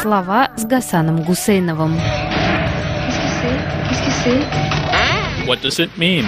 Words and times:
Слова 0.00 0.52
с 0.56 0.64
Гасаном 0.64 1.24
Гусейновым. 1.24 1.96
What 5.48 5.60
does 5.62 5.80
it 5.80 5.90
mean? 5.98 6.24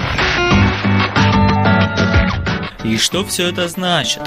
И 2.85 2.97
что 2.97 3.25
все 3.25 3.51
это 3.51 3.69
значит? 3.69 4.23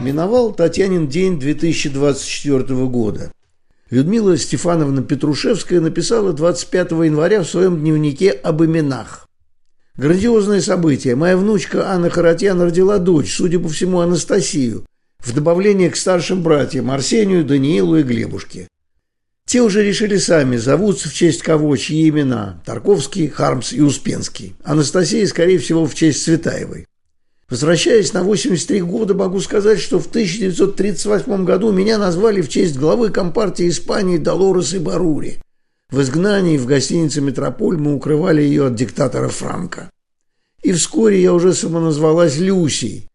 Миновал 0.00 0.52
Татьянин 0.52 1.08
день 1.08 1.40
2024 1.40 2.62
года. 2.86 3.32
Людмила 3.90 4.36
Стефановна 4.36 5.02
Петрушевская 5.02 5.80
написала 5.80 6.32
25 6.32 6.92
января 6.92 7.42
в 7.42 7.48
своем 7.48 7.80
дневнике 7.80 8.30
об 8.30 8.62
именах. 8.62 9.26
Грандиозное 9.96 10.60
событие. 10.60 11.16
Моя 11.16 11.36
внучка 11.36 11.90
Анна 11.90 12.10
Харатьян 12.10 12.62
родила 12.62 12.98
дочь, 12.98 13.34
судя 13.34 13.58
по 13.58 13.68
всему, 13.68 13.98
Анастасию, 13.98 14.84
в 15.20 15.32
добавление 15.32 15.90
к 15.90 15.96
старшим 15.96 16.42
братьям 16.42 16.90
Арсению, 16.90 17.44
Даниилу 17.44 17.96
и 17.96 18.02
Глебушке. 18.02 18.68
Те 19.46 19.62
уже 19.62 19.82
решили 19.82 20.18
сами, 20.18 20.56
зовутся 20.56 21.08
в 21.08 21.14
честь 21.14 21.42
кого, 21.42 21.74
чьи 21.76 22.08
имена– 22.08 22.62
Тарковский, 22.66 23.28
Хармс 23.28 23.72
и 23.72 23.80
Успенский. 23.80 24.54
Анастасия, 24.62 25.26
скорее 25.26 25.58
всего, 25.58 25.86
в 25.86 25.94
честь 25.94 26.22
Светаевой. 26.22 26.86
Возвращаясь 27.48 28.12
на 28.12 28.22
83 28.22 28.82
года, 28.82 29.14
могу 29.14 29.40
сказать, 29.40 29.80
что 29.80 30.00
в 30.00 30.06
1938 30.06 31.46
году 31.46 31.72
меня 31.72 31.96
назвали 31.96 32.42
в 32.42 32.50
честь 32.50 32.76
главы 32.76 33.08
Компартии 33.08 33.70
Испании 33.70 34.18
Долоресы 34.18 34.80
Барури. 34.80 35.42
В 35.90 36.02
изгнании 36.02 36.58
в 36.58 36.66
гостинице 36.66 37.22
«Метрополь» 37.22 37.78
мы 37.78 37.94
укрывали 37.94 38.42
ее 38.42 38.66
от 38.66 38.74
диктатора 38.74 39.28
Франка. 39.28 39.90
И 40.62 40.72
вскоре 40.72 41.22
я 41.22 41.32
уже 41.32 41.54
самоназвалась 41.54 42.36
Люсей. 42.36 43.07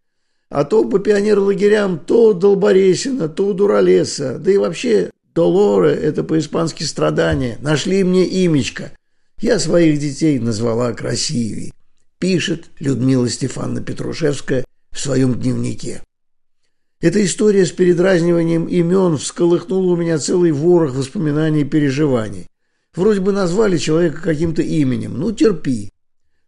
А 0.53 0.65
то 0.65 0.85
по 0.85 0.99
пионер-лагерям 0.99 1.97
то 1.97 2.31
Долборесина, 2.33 3.27
то 3.27 3.53
Дуралеса, 3.53 4.37
да 4.37 4.51
и 4.51 4.57
вообще 4.57 5.09
Долоре– 5.33 5.93
это 5.95 6.23
по-испански 6.23 6.83
страдание. 6.83 7.57
Нашли 7.59 8.03
мне 8.03 8.45
имечко. 8.45 8.91
Я 9.41 9.57
своих 9.57 9.97
детей 9.97 10.37
назвала 10.37 10.93
красивей. 10.93 11.73
Пишет 12.19 12.65
Людмила 12.77 13.27
Стефановна 13.29 13.81
Петрушевская 13.81 14.63
в 14.91 14.99
своем 14.99 15.33
дневнике. 15.33 16.03
Эта 17.01 17.25
история 17.25 17.65
с 17.65 17.71
передразниванием 17.71 18.67
имен 18.67 19.17
всколыхнула 19.17 19.93
у 19.93 19.95
меня 19.95 20.19
целый 20.19 20.51
ворох 20.51 20.93
воспоминаний 20.93 21.61
и 21.61 21.65
переживаний. 21.65 22.45
Вроде 22.95 23.21
бы 23.21 23.31
назвали 23.31 23.77
человека 23.77 24.21
каким-то 24.21 24.61
именем. 24.61 25.17
Ну, 25.17 25.31
терпи. 25.31 25.89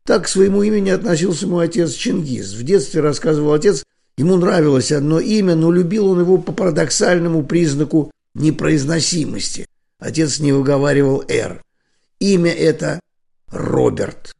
Так 0.04 0.26
к 0.26 0.28
своему 0.28 0.62
имени 0.62 0.92
относился 0.92 1.48
мой 1.48 1.66
отец 1.66 1.94
Чингис. 1.94 2.54
В 2.54 2.62
детстве, 2.62 3.02
рассказывал 3.02 3.54
отец, 3.54 3.84
ему 4.18 4.38
нравилось 4.38 4.92
одно 4.92 5.20
имя, 5.20 5.56
но 5.56 5.72
любил 5.72 6.08
он 6.08 6.22
его 6.22 6.38
по 6.38 6.52
парадоксальному 6.52 7.44
признаку 7.44 8.12
непроизносимости. 8.34 9.68
Отец 10.00 10.40
не 10.40 10.52
выговаривал 10.52 11.24
«Р». 11.28 11.62
Имя 12.20 12.52
это 12.52 13.00
Роберт. 13.50 14.34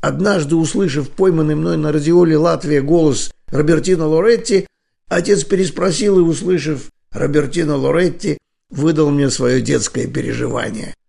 Однажды, 0.00 0.56
услышав 0.56 1.10
пойманный 1.10 1.54
мной 1.54 1.76
на 1.76 1.92
радиоле 1.92 2.36
Латвия 2.36 2.82
голос 2.82 3.32
Робертино 3.48 4.06
Лоретти, 4.06 4.66
отец 5.08 5.44
переспросил 5.44 6.18
и, 6.18 6.22
услышав 6.22 6.90
Робертино 7.10 7.76
Лоретти, 7.76 8.38
выдал 8.70 9.10
мне 9.10 9.30
свое 9.30 9.60
детское 9.60 10.06
переживание– 10.06 10.94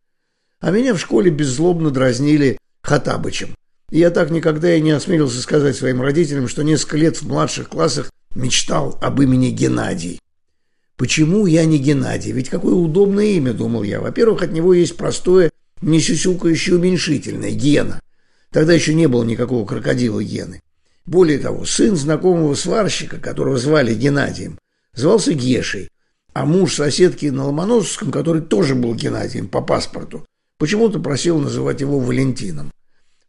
а 0.59 0.71
меня 0.71 0.93
в 0.93 0.99
школе 0.99 1.31
беззлобно 1.31 1.91
дразнили 1.91 2.57
Хатабычем. 2.81 3.55
И 3.89 3.99
я 3.99 4.09
так 4.09 4.31
никогда 4.31 4.73
и 4.73 4.81
не 4.81 4.91
осмелился 4.91 5.41
сказать 5.41 5.75
своим 5.75 6.01
родителям, 6.01 6.47
что 6.47 6.63
несколько 6.63 6.97
лет 6.97 7.17
в 7.17 7.27
младших 7.27 7.69
классах 7.69 8.11
мечтал 8.35 8.97
об 9.01 9.21
имени 9.21 9.49
Геннадий. 9.49 10.19
Почему 10.97 11.45
я 11.45 11.65
не 11.65 11.77
Геннадий? 11.77 12.31
Ведь 12.31 12.49
какое 12.49 12.73
удобное 12.73 13.25
имя, 13.25 13.53
думал 13.53 13.83
я. 13.83 14.01
Во-первых, 14.01 14.41
от 14.41 14.51
него 14.51 14.73
есть 14.73 14.97
простое, 14.97 15.51
не 15.81 16.01
сюсюкающее 16.01 16.75
уменьшительное– 16.75 17.51
Гена. 17.51 18.01
Тогда 18.51 18.73
еще 18.73 18.93
не 18.93 19.07
было 19.07 19.23
никакого 19.23 19.65
крокодила 19.65 20.23
Гены. 20.23 20.61
Более 21.05 21.39
того, 21.39 21.65
сын 21.65 21.95
знакомого 21.95 22.55
сварщика, 22.55 23.19
которого 23.19 23.57
звали 23.57 23.93
Геннадием, 23.93 24.59
звался 24.93 25.33
Гешей, 25.33 25.89
а 26.33 26.45
муж 26.45 26.75
соседки 26.75 27.27
на 27.27 27.45
Ломоносовском, 27.45 28.11
который 28.11 28.41
тоже 28.41 28.75
был 28.75 28.95
Геннадием 28.95 29.47
по 29.47 29.61
паспорту, 29.61 30.25
Почему-то 30.57 30.99
просил 30.99 31.39
называть 31.39 31.81
его 31.81 31.99
Валентином. 31.99 32.71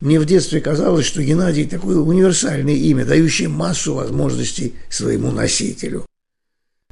Мне 0.01 0.21
в 0.21 0.27
детстве 0.27 0.61
казалось, 0.61 1.07
что 1.07 1.23
Геннадий 1.23 1.67
такое 1.67 1.99
универсальное 1.99 2.75
имя, 2.75 3.05
дающее 3.05 3.49
массу 3.49 3.95
возможностей 3.95 4.75
своему 4.89 5.33
носителю. 5.33 6.07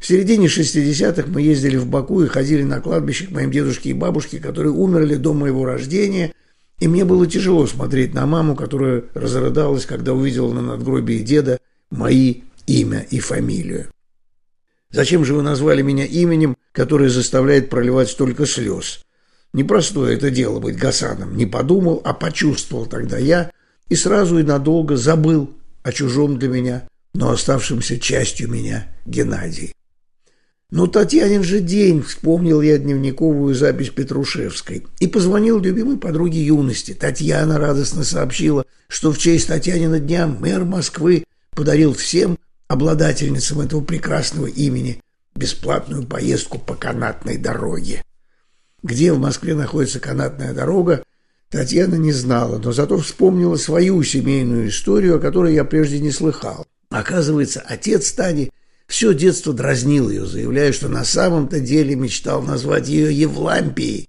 В 0.01 0.07
середине 0.07 0.49
60-х 0.49 1.29
мы 1.29 1.41
ездили 1.41 1.77
в 1.77 1.87
Баку 1.87 2.23
и 2.23 2.29
ходили 2.29 2.65
на 2.65 2.81
кладбище 2.81 3.29
к 3.29 3.31
моим 3.31 3.51
дедушке 3.51 3.91
и 3.91 3.95
бабушке, 3.95 4.41
которые 4.41 4.73
умерли 4.73 5.15
до 5.15 5.35
моего 5.35 5.65
рождения, 5.65 6.35
и 6.81 6.89
мне 6.89 7.05
было 7.05 7.27
тяжело 7.27 7.67
смотреть 7.67 8.13
на 8.13 8.27
маму, 8.27 8.57
которая 8.57 9.05
разрыдалась, 9.15 9.87
когда 9.87 10.13
увидела 10.13 10.53
на 10.53 10.61
надгробии 10.61 11.21
деда 11.21 11.61
мои 11.91 12.43
имя 12.67 13.07
и 13.09 13.21
фамилию. 13.21 13.87
Зачем 14.91 15.25
же 15.25 15.35
вы 15.35 15.43
назвали 15.43 15.83
меня 15.83 16.05
именем, 16.05 16.57
которое 16.73 17.09
заставляет 17.09 17.71
проливать 17.71 18.11
столько 18.11 18.47
слез? 18.47 19.06
Непростое 19.57 20.15
это 20.15 20.31
дело 20.31 20.61
быть 20.61 20.77
Гасаном. 20.77 21.35
Не 21.35 21.47
подумал, 21.47 22.03
а 22.05 22.13
почувствовал 22.13 22.85
тогда 22.85 23.17
я 23.17 23.51
и 23.89 23.95
сразу 23.97 24.39
и 24.39 24.43
надолго 24.43 24.99
забыл 24.99 25.51
о 25.83 25.93
чужом 25.93 26.39
для 26.39 26.51
меня, 26.51 26.89
но 27.15 27.31
оставшемся 27.31 27.99
частью 27.99 28.51
меня 28.51 28.95
Геннадии. 29.07 29.73
Но 30.71 30.87
Татьянин 30.87 31.43
же 31.43 31.61
день, 31.61 32.03
вспомнил 32.03 32.61
я 32.61 32.77
дневниковую 32.77 33.55
запись 33.55 33.89
Петрушевской 33.89 34.85
и 35.01 35.07
позвонил 35.07 35.59
любимой 35.59 35.97
подруге 35.97 36.45
юности. 36.45 36.93
Татьяна 36.93 37.57
радостно 37.57 38.05
сообщила, 38.05 38.67
что 38.89 39.11
в 39.11 39.17
честь 39.17 39.47
Татьянина 39.49 40.01
дня 40.01 40.27
мэр 40.27 40.67
Москвы 40.67 41.25
подарил 41.53 41.95
всем 41.95 42.37
обладательницам 42.69 43.61
этого 43.61 43.81
прекрасного 43.81 44.49
имени 44.49 45.01
бесплатную 45.35 46.07
поездку 46.07 46.59
по 46.59 46.75
канатной 46.75 47.39
дороге. 47.39 48.03
Где 48.83 49.13
в 49.13 49.19
Москве 49.19 49.55
находится 49.55 50.01
канатная 50.01 50.55
дорога, 50.55 51.03
Татьяна 51.51 51.95
не 51.95 52.13
знала, 52.13 52.59
но 52.59 52.73
зато 52.73 52.99
вспомнила 52.99 53.57
свою 53.57 54.03
семейную 54.03 54.69
историю, 54.69 55.17
о 55.17 55.21
которой 55.21 55.55
я 55.55 55.65
прежде 55.65 56.01
не 56.01 56.11
слыхал. 56.11 56.67
Оказывается, 56.91 57.63
отец 57.67 58.13
Тани 58.13 58.51
все 58.87 59.15
детство 59.15 59.53
дразнил 59.53 60.11
ее, 60.11 60.27
заявляя, 60.27 60.73
что 60.73 60.89
на 60.89 61.05
самом-то 61.05 61.61
деле 61.61 61.95
мечтал 61.95 62.43
назвать 62.43 62.89
ее 62.89 63.13
Евлампией 63.13 64.09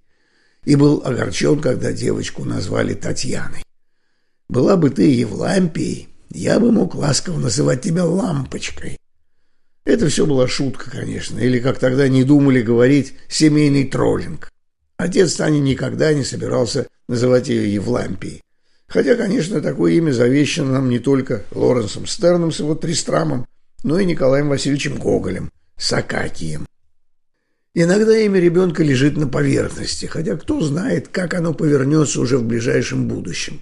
и 0.64 0.76
был 0.76 1.02
огорчен, 1.04 1.60
когда 1.60 1.92
девочку 1.92 2.44
назвали 2.44 2.94
Татьяной. 2.94 3.64
«Была 4.48 4.76
бы 4.76 4.90
ты 4.90 5.02
Евлампией, 5.10 6.08
я 6.30 6.60
бы 6.60 6.72
мог 6.72 6.94
ласково 6.94 7.38
называть 7.38 7.82
тебя 7.82 8.04
Лампочкой». 8.04 8.98
Это 9.84 10.08
все 10.08 10.26
была 10.26 10.46
шутка, 10.46 10.90
конечно, 10.90 11.38
или, 11.38 11.60
как 11.60 11.78
тогда 11.78 12.08
не 12.08 12.22
думали 12.22 12.60
говорить, 12.60 13.14
семейный 13.28 13.84
троллинг. 13.84 14.50
Отец 14.98 15.36
Тани 15.36 15.60
никогда 15.60 16.12
не 16.12 16.24
собирался 16.24 16.88
называть 17.08 17.48
ее 17.48 17.72
Евлампией. 17.72 18.42
Хотя, 18.88 19.14
конечно, 19.14 19.60
такое 19.60 19.92
имя 19.92 20.10
завещано 20.10 20.72
нам 20.72 20.90
не 20.90 20.98
только 20.98 21.44
Лоренсом 21.52 22.06
Стерном 22.06 22.50
с 22.50 22.58
его 22.58 22.74
Тристрамом, 22.74 23.46
но 23.84 24.00
и 24.00 24.04
Николаем 24.04 24.48
Васильевичем 24.48 24.96
Гоголем, 24.96 25.52
Сакакием. 25.76 26.66
Иногда 27.74 28.18
имя 28.18 28.40
ребенка 28.40 28.82
лежит 28.82 29.16
на 29.16 29.28
поверхности, 29.28 30.06
хотя 30.06 30.36
кто 30.36 30.60
знает, 30.60 31.06
как 31.08 31.34
оно 31.34 31.54
повернется 31.54 32.20
уже 32.20 32.38
в 32.38 32.44
ближайшем 32.44 33.06
будущем. 33.06 33.60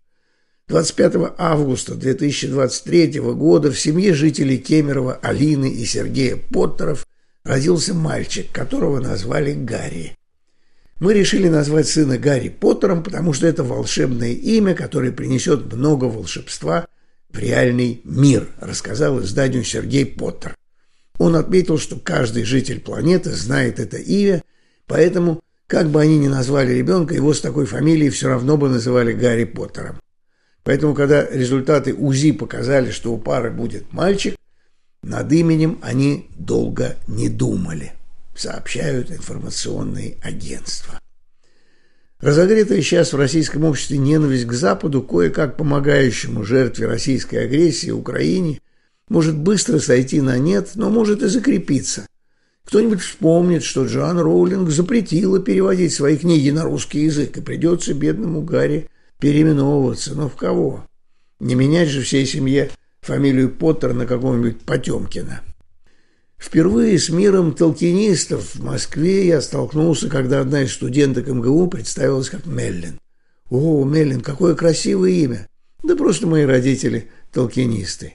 25 0.69 1.35
августа 1.37 1.97
2023 1.97 3.21
года 3.21 3.71
в 3.71 3.79
семье 3.79 4.15
жителей 4.15 4.57
Кемерово 4.57 5.19
Алины 5.23 5.71
и 5.71 5.85
Сергея 5.85 6.37
Поттеров 6.37 7.07
родился 7.45 7.93
мальчик, 7.93 8.51
которого 8.53 9.01
назвали 9.01 9.53
Гарри. 9.53 10.17
Мы 10.99 11.13
решили 11.13 11.49
назвать 11.49 11.89
сына 11.89 12.17
Гарри 12.17 12.49
Поттером, 12.49 13.03
потому 13.03 13.35
что 13.35 13.47
это 13.47 13.63
волшебное 13.63 14.31
имя, 14.33 14.75
которое 14.75 15.13
принесет 15.13 15.71
много 15.73 16.07
волшебства 16.07 16.87
в 17.29 17.39
реальный 17.39 18.01
мир, 18.05 18.49
рассказал 18.61 19.21
изданию 19.21 19.63
Сергей 19.63 20.07
Поттер. 20.07 20.57
Он 21.19 21.37
отметил, 21.37 21.79
что 21.79 21.99
каждый 21.99 22.45
житель 22.45 22.81
планеты 22.81 23.31
знает 23.31 23.79
это 23.79 23.99
имя, 23.99 24.43
поэтому, 24.87 25.41
как 25.67 25.89
бы 25.89 26.01
они 26.01 26.19
ни 26.19 26.29
назвали 26.29 26.73
ребенка, 26.73 27.15
его 27.15 27.35
с 27.35 27.43
такой 27.43 27.67
фамилией 27.67 28.11
все 28.11 28.29
равно 28.29 28.57
бы 28.57 28.71
называли 28.71 29.13
Гарри 29.13 29.45
Поттером. 29.45 30.01
Поэтому, 30.65 30.95
когда 30.95 31.27
результаты 31.27 31.93
УЗИ 31.93 32.33
показали, 32.33 32.91
что 32.91 33.13
у 33.13 33.19
пары 33.19 33.51
будет 33.51 33.93
мальчик, 33.93 34.35
над 35.03 35.31
именем 35.31 35.79
они 35.83 36.31
долго 36.37 36.97
не 37.07 37.29
думали 37.29 37.93
сообщают 38.37 39.11
информационные 39.11 40.19
агентства. 40.23 41.01
Разогретая 42.21 42.81
сейчас 42.81 43.13
в 43.13 43.17
российском 43.17 43.65
обществе 43.65 43.99
ненависть 43.99 44.47
к 44.47 44.53
Западу, 44.53 45.03
кое-как 45.03 45.57
помогающему 45.57 46.45
жертве 46.45 46.87
российской 46.87 47.45
агрессии 47.45 47.91
Украине, 47.91 48.61
может 49.09 49.37
быстро 49.37 49.79
сойти 49.79 50.21
на 50.21 50.39
нет, 50.39 50.73
но 50.75 50.89
может 50.89 51.23
и 51.23 51.29
закрепиться. 51.29 52.07
Кто-нибудь 52.65 53.01
вспомнит, 53.01 53.63
что 53.63 53.87
Джоан 53.87 54.19
Роулинг 54.19 54.71
запретила 54.71 55.39
переводить 55.39 55.93
свои 55.93 56.17
книги 56.17 56.51
на 56.51 56.65
русский 56.65 57.05
язык, 57.05 57.37
и 57.37 57.41
придется 57.41 57.95
бедному 57.95 58.43
Гарри 58.43 58.89
переименовываться. 59.21 60.15
Но 60.15 60.29
в 60.29 60.37
кого? 60.37 60.87
Не 61.39 61.55
менять 61.55 61.89
же 61.89 62.03
всей 62.03 62.27
семье 62.27 62.71
фамилию 63.03 63.51
Поттер 63.51 63.95
на 63.95 64.07
какого-нибудь 64.07 64.63
Потемкина. 64.63 65.43
Впервые 66.39 66.99
с 66.99 67.09
миром 67.09 67.55
толкинистов 67.55 68.55
в 68.55 68.63
Москве 68.63 69.27
я 69.27 69.41
столкнулся, 69.41 70.09
когда 70.09 70.41
одна 70.41 70.63
из 70.63 70.73
студенток 70.73 71.29
МГУ 71.29 71.69
представилась 71.69 72.31
как 72.31 72.47
Меллин. 72.47 73.01
О, 73.49 73.85
Меллин, 73.85 74.21
какое 74.21 74.55
красивое 74.55 75.11
имя! 75.11 75.49
Да 75.83 75.97
просто 75.97 76.27
мои 76.27 76.45
родители 76.45 77.11
толкинисты. 77.33 78.15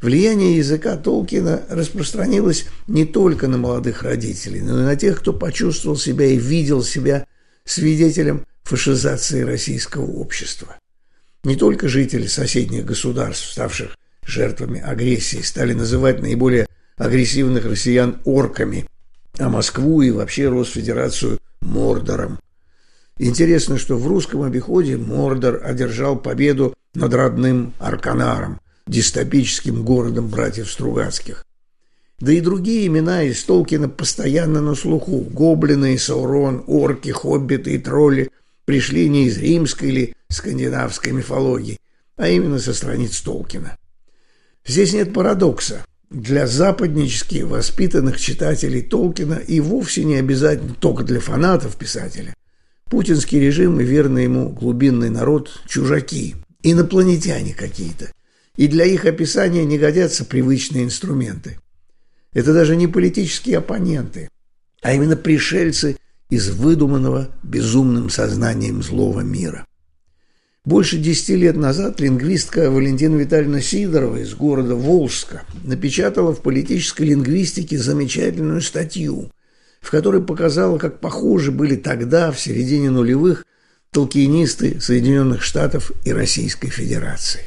Влияние 0.00 0.56
языка 0.56 0.96
Толкина 0.96 1.62
распространилось 1.68 2.66
не 2.88 3.04
только 3.04 3.46
на 3.46 3.56
молодых 3.56 4.02
родителей, 4.02 4.60
но 4.60 4.80
и 4.80 4.82
на 4.82 4.96
тех, 4.96 5.20
кто 5.20 5.32
почувствовал 5.32 5.96
себя 5.96 6.26
и 6.26 6.36
видел 6.36 6.82
себя 6.82 7.26
свидетелем 7.64 8.44
фашизации 8.64 9.42
российского 9.42 10.04
общества. 10.04 10.76
Не 11.44 11.54
только 11.54 11.88
жители 11.88 12.26
соседних 12.26 12.84
государств, 12.84 13.52
ставших 13.52 13.96
жертвами 14.26 14.80
агрессии, 14.80 15.40
стали 15.42 15.72
называть 15.72 16.20
наиболее 16.20 16.66
агрессивных 16.96 17.64
россиян 17.64 18.18
орками, 18.24 18.86
а 19.38 19.48
Москву 19.48 20.02
и 20.02 20.10
вообще 20.10 20.48
Росфедерацию 20.48 21.38
Мордором. 21.60 22.38
Интересно, 23.18 23.78
что 23.78 23.96
в 23.96 24.06
русском 24.06 24.42
обиходе 24.42 24.96
Мордор 24.96 25.60
одержал 25.64 26.16
победу 26.16 26.74
над 26.94 27.14
родным 27.14 27.72
Арканаром, 27.78 28.60
дистопическим 28.86 29.84
городом 29.84 30.28
братьев 30.28 30.70
Стругацких. 30.70 31.44
Да 32.20 32.32
и 32.32 32.40
другие 32.40 32.86
имена 32.86 33.24
из 33.24 33.42
Толкина 33.42 33.88
постоянно 33.88 34.60
на 34.60 34.74
слуху. 34.76 35.20
Гоблины 35.20 35.94
и 35.94 35.98
Саурон, 35.98 36.62
орки, 36.68 37.10
хоббиты 37.10 37.74
и 37.74 37.78
тролли 37.78 38.30
пришли 38.64 39.08
не 39.08 39.26
из 39.26 39.38
римской 39.38 39.88
или 39.88 40.14
скандинавской 40.28 41.12
мифологии, 41.12 41.80
а 42.16 42.28
именно 42.28 42.60
со 42.60 42.74
страниц 42.74 43.20
Толкина. 43.22 43.76
Здесь 44.64 44.92
нет 44.92 45.12
парадокса. 45.12 45.84
Для 46.12 46.46
западнически 46.46 47.40
воспитанных 47.40 48.20
читателей 48.20 48.82
Толкина 48.82 49.36
и 49.36 49.60
вовсе 49.60 50.04
не 50.04 50.16
обязательно 50.16 50.74
только 50.74 51.04
для 51.04 51.20
фанатов 51.20 51.76
писателя. 51.76 52.34
Путинский 52.90 53.40
режим 53.40 53.80
и 53.80 53.84
верный 53.84 54.24
ему 54.24 54.50
глубинный 54.50 55.08
народ– 55.08 55.62
чужаки, 55.66 56.36
инопланетяне 56.62 57.54
какие-то. 57.54 58.12
И 58.56 58.68
для 58.68 58.84
их 58.84 59.06
описания 59.06 59.64
не 59.64 59.78
годятся 59.78 60.26
привычные 60.26 60.84
инструменты. 60.84 61.58
Это 62.34 62.52
даже 62.52 62.76
не 62.76 62.86
политические 62.86 63.56
оппоненты, 63.56 64.28
а 64.82 64.92
именно 64.92 65.16
пришельцы 65.16 65.96
из 66.28 66.50
выдуманного 66.50 67.30
безумным 67.42 68.10
сознанием 68.10 68.82
злого 68.82 69.20
мира. 69.20 69.66
Больше 70.64 70.98
десяти 70.98 71.34
лет 71.34 71.56
назад 71.56 71.98
лингвистка 71.98 72.70
Валентина 72.70 73.16
Витальевна 73.16 73.60
Сидорова 73.60 74.18
из 74.18 74.32
города 74.34 74.76
Волжска 74.76 75.42
напечатала 75.64 76.32
в 76.32 76.40
политической 76.40 77.02
лингвистике 77.02 77.76
замечательную 77.78 78.60
статью, 78.60 79.32
в 79.80 79.90
которой 79.90 80.22
показала, 80.22 80.78
как 80.78 81.00
похожи 81.00 81.50
были 81.50 81.74
тогда, 81.74 82.30
в 82.30 82.38
середине 82.38 82.90
нулевых, 82.90 83.44
толкинисты 83.90 84.80
Соединенных 84.80 85.42
Штатов 85.42 85.90
и 86.04 86.12
Российской 86.12 86.68
Федерации. 86.68 87.40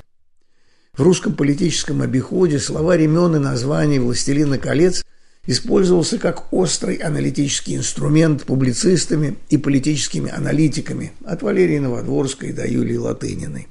В 0.91 1.01
русском 1.01 1.35
политическом 1.35 2.01
обиходе 2.01 2.59
слова 2.59 2.97
имен 2.97 3.37
и 3.37 3.39
названий 3.39 3.99
«Властелина 3.99 4.57
колец» 4.57 5.05
использовался 5.47 6.17
как 6.17 6.51
острый 6.51 6.95
аналитический 6.95 7.75
инструмент 7.75 8.43
публицистами 8.43 9.37
и 9.49 9.57
политическими 9.57 10.31
аналитиками 10.31 11.13
от 11.23 11.41
Валерии 11.43 11.79
Новодворской 11.79 12.51
до 12.51 12.67
Юлии 12.67 12.97
Латыниной. 12.97 13.67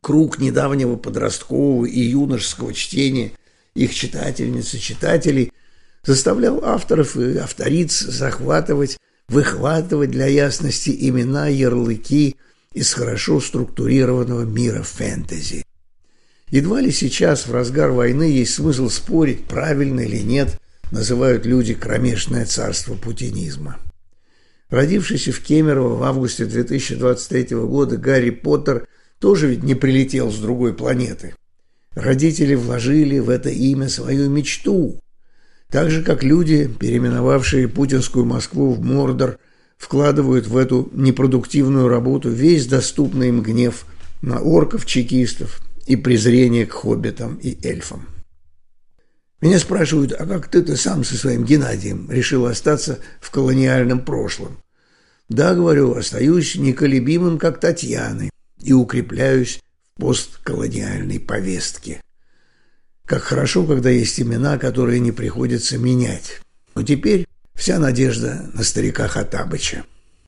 Круг 0.00 0.38
недавнего 0.38 0.96
подросткового 0.96 1.84
и 1.84 2.00
юношеского 2.00 2.72
чтения 2.72 3.32
их 3.74 3.94
читательниц 3.94 4.74
и 4.74 4.80
читателей 4.80 5.52
заставлял 6.02 6.64
авторов 6.64 7.16
и 7.16 7.36
авториц 7.36 8.00
захватывать, 8.00 8.98
выхватывать 9.28 10.10
для 10.10 10.26
ясности 10.26 10.96
имена, 10.98 11.48
ярлыки 11.48 12.36
из 12.72 12.94
хорошо 12.94 13.40
структурированного 13.40 14.44
мира 14.44 14.82
фэнтези. 14.82 15.64
Едва 16.48 16.80
ли 16.80 16.90
сейчас, 16.90 17.46
в 17.46 17.52
разгар 17.52 17.90
войны, 17.90 18.22
есть 18.22 18.54
смысл 18.54 18.88
спорить, 18.88 19.44
правильно 19.44 20.00
или 20.00 20.22
нет– 20.22 20.58
называют 20.90 21.46
люди 21.46 21.74
кромешное 21.74 22.44
царство 22.44 22.94
путинизма. 22.94 23.78
Родившийся 24.68 25.32
в 25.32 25.40
Кемерово 25.40 25.96
в 25.96 26.02
августе 26.04 26.44
2023 26.44 27.56
года 27.56 27.96
Гарри 27.96 28.30
Поттер 28.30 28.86
тоже 29.18 29.48
ведь 29.48 29.62
не 29.62 29.74
прилетел 29.74 30.30
с 30.30 30.38
другой 30.38 30.74
планеты. 30.74 31.34
Родители 31.94 32.54
вложили 32.54 33.18
в 33.18 33.30
это 33.30 33.50
имя 33.50 33.88
свою 33.88 34.30
мечту. 34.30 35.00
Так 35.68 35.90
же, 35.90 36.02
как 36.02 36.22
люди, 36.22 36.68
переименовавшие 36.68 37.68
путинскую 37.68 38.24
Москву 38.24 38.72
в 38.72 38.80
Мордор, 38.80 39.38
вкладывают 39.76 40.46
в 40.46 40.56
эту 40.56 40.88
непродуктивную 40.92 41.88
работу 41.88 42.28
весь 42.28 42.66
доступный 42.66 43.28
им 43.28 43.42
гнев 43.42 43.86
на 44.22 44.40
орков-чекистов 44.40 45.60
и 45.86 45.96
презрение 45.96 46.66
к 46.66 46.72
хоббитам 46.72 47.36
и 47.42 47.58
эльфам. 47.66 48.06
Меня 49.40 49.58
спрашивают, 49.58 50.12
а 50.12 50.26
как 50.26 50.48
ты-то 50.48 50.76
сам 50.76 51.02
со 51.02 51.16
своим 51.16 51.44
Геннадием 51.44 52.10
решил 52.10 52.46
остаться 52.46 52.98
в 53.20 53.30
колониальном 53.30 54.04
прошлом? 54.04 54.58
Да, 55.30 55.54
говорю, 55.54 55.94
остаюсь 55.94 56.56
неколебимым, 56.56 57.38
как 57.38 57.58
Татьяны, 57.58 58.30
и 58.60 58.72
укрепляюсь 58.72 59.60
в 59.96 60.00
постколониальной 60.00 61.20
повестке. 61.20 62.02
Как 63.06 63.22
хорошо, 63.22 63.64
когда 63.64 63.88
есть 63.88 64.20
имена, 64.20 64.58
которые 64.58 65.00
не 65.00 65.12
приходится 65.12 65.78
менять. 65.78 66.40
Но 66.74 66.82
теперь 66.82 67.26
вся 67.54 67.78
надежда 67.78 68.50
на 68.52 68.62
старика 68.62 69.08
Хатабыча. 69.08 69.84